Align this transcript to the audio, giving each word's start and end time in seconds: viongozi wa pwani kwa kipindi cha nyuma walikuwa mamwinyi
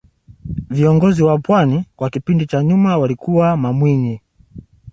viongozi 0.69 1.23
wa 1.23 1.37
pwani 1.39 1.85
kwa 1.95 2.09
kipindi 2.09 2.45
cha 2.45 2.63
nyuma 2.63 2.97
walikuwa 2.97 3.57
mamwinyi 3.57 4.21